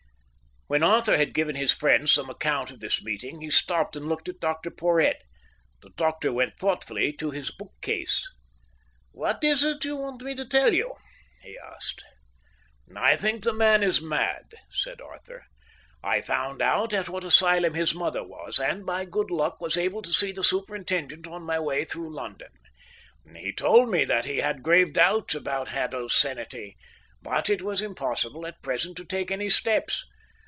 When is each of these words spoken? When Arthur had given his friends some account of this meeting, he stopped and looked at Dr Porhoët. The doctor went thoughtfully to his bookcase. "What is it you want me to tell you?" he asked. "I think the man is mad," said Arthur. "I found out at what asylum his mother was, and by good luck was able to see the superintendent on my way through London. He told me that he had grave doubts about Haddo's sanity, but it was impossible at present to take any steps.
When 0.67 0.83
Arthur 0.83 1.17
had 1.17 1.33
given 1.33 1.57
his 1.57 1.73
friends 1.73 2.13
some 2.13 2.29
account 2.29 2.71
of 2.71 2.79
this 2.79 3.03
meeting, 3.03 3.41
he 3.41 3.49
stopped 3.49 3.97
and 3.97 4.07
looked 4.07 4.29
at 4.29 4.39
Dr 4.39 4.71
Porhoët. 4.71 5.17
The 5.81 5.89
doctor 5.97 6.31
went 6.31 6.55
thoughtfully 6.57 7.11
to 7.17 7.31
his 7.31 7.51
bookcase. 7.51 8.25
"What 9.11 9.43
is 9.43 9.65
it 9.65 9.83
you 9.83 9.97
want 9.97 10.21
me 10.21 10.33
to 10.33 10.45
tell 10.47 10.73
you?" 10.73 10.93
he 11.41 11.57
asked. 11.57 12.05
"I 12.95 13.17
think 13.17 13.43
the 13.43 13.51
man 13.51 13.83
is 13.83 13.99
mad," 14.01 14.45
said 14.69 15.01
Arthur. 15.01 15.43
"I 16.01 16.21
found 16.21 16.61
out 16.61 16.93
at 16.93 17.09
what 17.09 17.25
asylum 17.25 17.73
his 17.73 17.93
mother 17.93 18.23
was, 18.23 18.57
and 18.57 18.85
by 18.85 19.03
good 19.03 19.29
luck 19.29 19.59
was 19.59 19.75
able 19.75 20.01
to 20.03 20.13
see 20.13 20.31
the 20.31 20.41
superintendent 20.41 21.27
on 21.27 21.43
my 21.43 21.59
way 21.59 21.83
through 21.83 22.15
London. 22.15 22.53
He 23.35 23.51
told 23.51 23.89
me 23.91 24.05
that 24.05 24.23
he 24.23 24.37
had 24.37 24.63
grave 24.63 24.93
doubts 24.93 25.35
about 25.35 25.67
Haddo's 25.67 26.15
sanity, 26.15 26.77
but 27.21 27.49
it 27.49 27.61
was 27.61 27.81
impossible 27.81 28.47
at 28.47 28.61
present 28.61 28.95
to 28.95 29.03
take 29.05 29.31
any 29.31 29.49
steps. 29.49 30.05